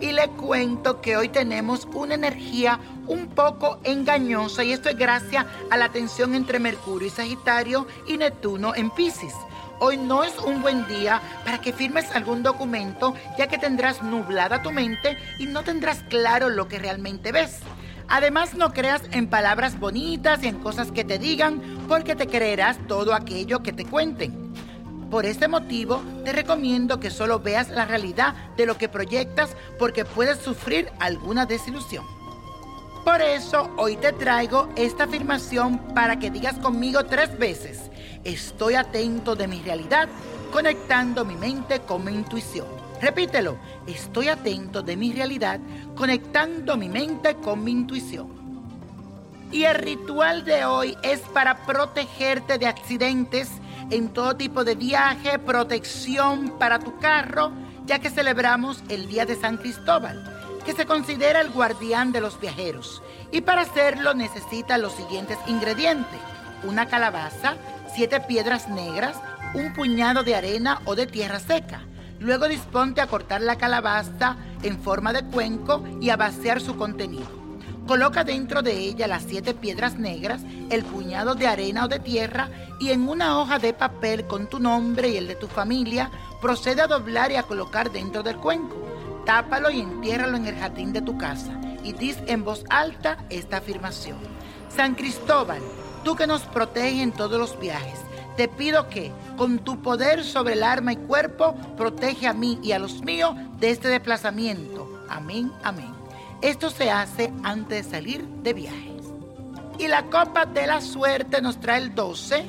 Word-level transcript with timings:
Y 0.00 0.10
le 0.10 0.26
cuento 0.30 1.00
que 1.00 1.16
hoy 1.16 1.28
tenemos 1.28 1.86
una 1.94 2.14
energía 2.14 2.80
un 3.06 3.28
poco 3.28 3.78
engañosa 3.84 4.64
y 4.64 4.72
esto 4.72 4.88
es 4.88 4.96
gracias 4.96 5.46
a 5.70 5.76
la 5.76 5.90
tensión 5.90 6.34
entre 6.34 6.58
Mercurio 6.58 7.06
y 7.06 7.10
Sagitario 7.10 7.86
y 8.08 8.16
Neptuno 8.16 8.74
en 8.74 8.90
Pisces. 8.90 9.32
Hoy 9.78 9.96
no 9.96 10.24
es 10.24 10.36
un 10.38 10.60
buen 10.60 10.88
día 10.88 11.20
para 11.44 11.60
que 11.60 11.72
firmes 11.72 12.10
algún 12.16 12.42
documento 12.42 13.14
ya 13.38 13.46
que 13.46 13.58
tendrás 13.58 14.02
nublada 14.02 14.62
tu 14.62 14.72
mente 14.72 15.16
y 15.38 15.46
no 15.46 15.62
tendrás 15.62 16.02
claro 16.08 16.48
lo 16.48 16.66
que 16.66 16.80
realmente 16.80 17.30
ves. 17.30 17.60
Además 18.08 18.54
no 18.54 18.72
creas 18.72 19.02
en 19.12 19.28
palabras 19.28 19.78
bonitas 19.78 20.42
y 20.42 20.48
en 20.48 20.58
cosas 20.58 20.90
que 20.90 21.04
te 21.04 21.20
digan 21.20 21.62
porque 21.86 22.16
te 22.16 22.26
creerás 22.26 22.76
todo 22.88 23.14
aquello 23.14 23.62
que 23.62 23.72
te 23.72 23.84
cuenten. 23.84 24.52
Por 25.10 25.24
este 25.24 25.46
motivo, 25.46 26.02
te 26.24 26.32
recomiendo 26.32 26.98
que 26.98 27.10
solo 27.10 27.38
veas 27.38 27.68
la 27.70 27.84
realidad 27.84 28.34
de 28.56 28.66
lo 28.66 28.76
que 28.76 28.88
proyectas 28.88 29.56
porque 29.78 30.04
puedes 30.04 30.38
sufrir 30.38 30.90
alguna 30.98 31.46
desilusión. 31.46 32.04
Por 33.04 33.22
eso, 33.22 33.70
hoy 33.76 33.96
te 33.96 34.12
traigo 34.12 34.68
esta 34.74 35.04
afirmación 35.04 35.78
para 35.94 36.18
que 36.18 36.32
digas 36.32 36.58
conmigo 36.58 37.04
tres 37.04 37.38
veces, 37.38 37.88
estoy 38.24 38.74
atento 38.74 39.36
de 39.36 39.46
mi 39.46 39.62
realidad, 39.62 40.08
conectando 40.52 41.24
mi 41.24 41.36
mente 41.36 41.80
con 41.80 42.04
mi 42.04 42.10
intuición. 42.10 42.66
Repítelo, 43.00 43.58
estoy 43.86 44.28
atento 44.28 44.82
de 44.82 44.96
mi 44.96 45.12
realidad, 45.12 45.60
conectando 45.94 46.76
mi 46.76 46.88
mente 46.88 47.36
con 47.36 47.62
mi 47.62 47.70
intuición. 47.70 48.26
Y 49.52 49.62
el 49.62 49.76
ritual 49.76 50.44
de 50.44 50.64
hoy 50.64 50.96
es 51.04 51.20
para 51.20 51.64
protegerte 51.64 52.58
de 52.58 52.66
accidentes 52.66 53.50
en 53.90 54.08
todo 54.08 54.36
tipo 54.36 54.64
de 54.64 54.74
viaje, 54.74 55.38
protección 55.38 56.58
para 56.58 56.78
tu 56.78 56.98
carro, 56.98 57.52
ya 57.86 57.98
que 58.00 58.10
celebramos 58.10 58.82
el 58.88 59.06
Día 59.08 59.26
de 59.26 59.36
San 59.36 59.58
Cristóbal, 59.58 60.22
que 60.64 60.72
se 60.72 60.86
considera 60.86 61.40
el 61.40 61.50
guardián 61.50 62.12
de 62.12 62.20
los 62.20 62.40
viajeros. 62.40 63.02
Y 63.30 63.42
para 63.42 63.62
hacerlo 63.62 64.14
necesita 64.14 64.78
los 64.78 64.92
siguientes 64.92 65.38
ingredientes. 65.46 66.20
Una 66.64 66.86
calabaza, 66.86 67.54
siete 67.94 68.20
piedras 68.20 68.68
negras, 68.68 69.16
un 69.54 69.72
puñado 69.72 70.24
de 70.24 70.34
arena 70.34 70.80
o 70.84 70.96
de 70.96 71.06
tierra 71.06 71.38
seca. 71.38 71.82
Luego 72.18 72.48
disponte 72.48 73.00
a 73.00 73.06
cortar 73.06 73.40
la 73.40 73.56
calabaza 73.56 74.36
en 74.62 74.80
forma 74.80 75.12
de 75.12 75.24
cuenco 75.24 75.84
y 76.00 76.10
a 76.10 76.16
vaciar 76.16 76.60
su 76.60 76.76
contenido. 76.76 77.45
Coloca 77.86 78.24
dentro 78.24 78.62
de 78.62 78.78
ella 78.78 79.06
las 79.06 79.22
siete 79.22 79.54
piedras 79.54 79.96
negras, 79.96 80.42
el 80.70 80.84
puñado 80.84 81.36
de 81.36 81.46
arena 81.46 81.84
o 81.84 81.88
de 81.88 82.00
tierra 82.00 82.50
y 82.80 82.90
en 82.90 83.08
una 83.08 83.38
hoja 83.38 83.60
de 83.60 83.72
papel 83.72 84.26
con 84.26 84.48
tu 84.48 84.58
nombre 84.58 85.08
y 85.10 85.16
el 85.16 85.28
de 85.28 85.36
tu 85.36 85.46
familia, 85.46 86.10
procede 86.40 86.82
a 86.82 86.88
doblar 86.88 87.30
y 87.30 87.36
a 87.36 87.44
colocar 87.44 87.92
dentro 87.92 88.24
del 88.24 88.38
cuenco. 88.38 88.76
Tápalo 89.24 89.70
y 89.70 89.80
entiérralo 89.80 90.36
en 90.36 90.46
el 90.46 90.56
jardín 90.56 90.92
de 90.92 91.00
tu 91.00 91.16
casa 91.16 91.60
y 91.84 91.92
dis 91.92 92.18
en 92.26 92.44
voz 92.44 92.64
alta 92.70 93.18
esta 93.30 93.58
afirmación. 93.58 94.18
San 94.68 94.96
Cristóbal, 94.96 95.62
tú 96.02 96.16
que 96.16 96.26
nos 96.26 96.42
proteges 96.42 97.02
en 97.02 97.12
todos 97.12 97.38
los 97.38 97.58
viajes, 97.58 98.00
te 98.36 98.48
pido 98.48 98.88
que, 98.88 99.12
con 99.36 99.60
tu 99.60 99.80
poder 99.80 100.24
sobre 100.24 100.54
el 100.54 100.64
alma 100.64 100.92
y 100.92 100.96
cuerpo, 100.96 101.54
protege 101.76 102.26
a 102.26 102.34
mí 102.34 102.58
y 102.62 102.72
a 102.72 102.80
los 102.80 103.02
míos 103.02 103.34
de 103.60 103.70
este 103.70 103.88
desplazamiento. 103.88 105.06
Amén, 105.08 105.52
amén. 105.62 105.95
Esto 106.42 106.70
se 106.70 106.90
hace 106.90 107.32
antes 107.42 107.86
de 107.86 107.90
salir 107.90 108.26
de 108.42 108.52
viajes. 108.52 109.02
Y 109.78 109.88
la 109.88 110.04
copa 110.04 110.46
de 110.46 110.66
la 110.66 110.80
suerte 110.80 111.40
nos 111.40 111.60
trae 111.60 111.82
el 111.82 111.94
12, 111.94 112.44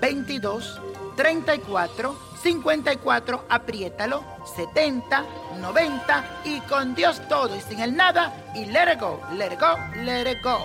22, 0.00 0.80
34, 1.16 2.18
54, 2.42 3.46
apriétalo, 3.48 4.24
70, 4.56 5.24
90 5.60 6.40
y 6.44 6.60
con 6.60 6.94
Dios 6.94 7.20
todo 7.28 7.56
y 7.56 7.60
sin 7.60 7.80
el 7.80 7.96
nada 7.96 8.52
y 8.54 8.66
let 8.66 8.92
it 8.92 9.00
go, 9.00 9.20
let 9.36 9.52
it 9.52 9.60
go, 9.60 9.76
let 10.04 10.30
it 10.30 10.42
go. 10.42 10.58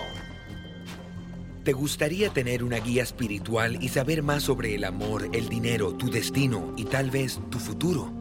¿Te 1.64 1.74
gustaría 1.74 2.32
tener 2.32 2.64
una 2.64 2.78
guía 2.78 3.04
espiritual 3.04 3.78
y 3.84 3.90
saber 3.90 4.24
más 4.24 4.44
sobre 4.44 4.74
el 4.74 4.84
amor, 4.84 5.30
el 5.32 5.48
dinero, 5.48 5.94
tu 5.94 6.10
destino 6.10 6.74
y 6.76 6.86
tal 6.86 7.12
vez 7.12 7.40
tu 7.52 7.60
futuro? 7.60 8.21